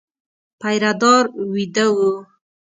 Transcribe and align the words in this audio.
پيره 0.61 0.91
دار 1.01 1.25
وېده 1.53 1.87
و. 1.95 1.97